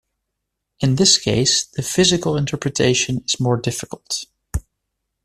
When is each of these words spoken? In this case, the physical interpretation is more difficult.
In 0.79 0.95
this 0.95 1.19
case, 1.19 1.63
the 1.63 1.83
physical 1.83 2.35
interpretation 2.35 3.21
is 3.27 3.39
more 3.39 3.55
difficult. 3.55 4.25